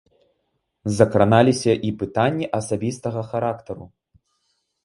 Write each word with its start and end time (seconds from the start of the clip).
Закраналіся 0.99 1.73
і 1.89 1.93
пытанні 1.99 2.45
асабістага 2.61 3.21
характару. 3.29 3.85